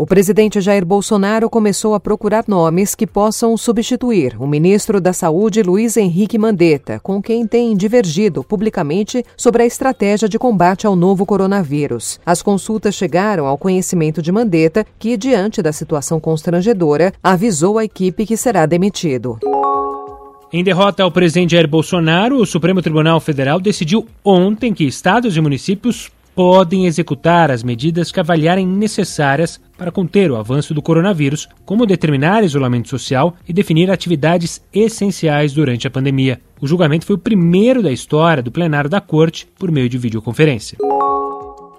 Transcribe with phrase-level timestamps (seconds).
[0.00, 5.62] O presidente Jair Bolsonaro começou a procurar nomes que possam substituir o ministro da Saúde
[5.62, 11.26] Luiz Henrique Mandetta, com quem tem divergido publicamente sobre a estratégia de combate ao novo
[11.26, 12.18] coronavírus.
[12.24, 18.24] As consultas chegaram ao conhecimento de Mandetta, que, diante da situação constrangedora, avisou a equipe
[18.24, 19.38] que será demitido.
[20.50, 25.40] Em derrota ao presidente Jair Bolsonaro, o Supremo Tribunal Federal decidiu ontem que estados e
[25.42, 31.84] municípios podem executar as medidas que avaliarem necessárias para conter o avanço do coronavírus, como
[31.84, 36.40] determinar isolamento social e definir atividades essenciais durante a pandemia.
[36.58, 40.78] O julgamento foi o primeiro da história do plenário da Corte por meio de videoconferência.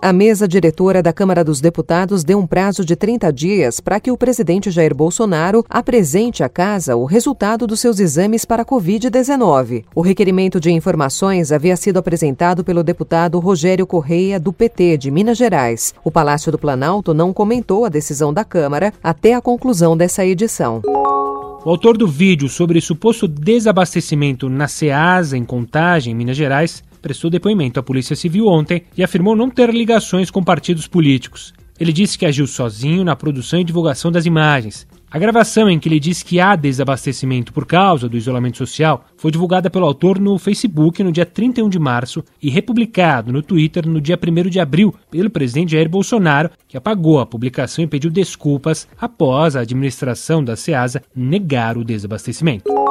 [0.00, 4.12] A mesa diretora da Câmara dos Deputados deu um prazo de 30 dias para que
[4.12, 9.84] o presidente Jair Bolsonaro apresente à casa o resultado dos seus exames para a Covid-19.
[9.92, 15.36] O requerimento de informações havia sido apresentado pelo deputado Rogério Correia, do PT de Minas
[15.36, 15.92] Gerais.
[16.04, 20.80] O Palácio do Planalto não comentou a decisão da Câmara até a conclusão dessa edição.
[20.84, 27.80] O autor do vídeo sobre suposto desabastecimento na SEASA, em Contagem, Minas Gerais, prestou depoimento
[27.80, 31.54] à Polícia Civil ontem e afirmou não ter ligações com partidos políticos.
[31.80, 34.86] Ele disse que agiu sozinho na produção e divulgação das imagens.
[35.10, 39.30] A gravação em que ele diz que há desabastecimento por causa do isolamento social foi
[39.30, 44.02] divulgada pelo autor no Facebook no dia 31 de março e republicado no Twitter no
[44.02, 48.86] dia 1 de abril pelo presidente Jair Bolsonaro, que apagou a publicação e pediu desculpas
[49.00, 52.87] após a administração da SEASA negar o desabastecimento.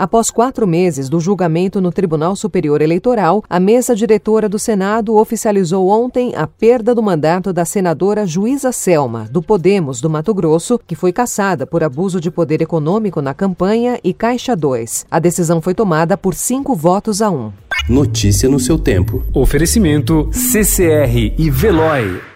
[0.00, 5.88] Após quatro meses do julgamento no Tribunal Superior Eleitoral, a mesa diretora do Senado oficializou
[5.90, 10.94] ontem a perda do mandato da senadora Juíza Selma, do Podemos do Mato Grosso, que
[10.94, 15.04] foi caçada por abuso de poder econômico na campanha e Caixa 2.
[15.10, 17.52] A decisão foi tomada por cinco votos a um.
[17.86, 19.22] Notícia no seu tempo.
[19.34, 22.29] Oferecimento CCR e Veloy.